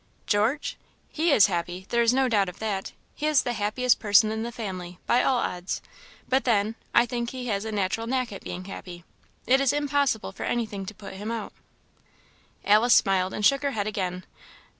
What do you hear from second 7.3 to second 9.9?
has a natural knack at being happy; it is